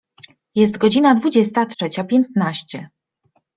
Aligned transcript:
Jest 0.55 0.77
godzina 0.77 1.15
dwudziesta 1.15 1.65
trzecia 1.65 2.03
piętnaście. 2.03 2.89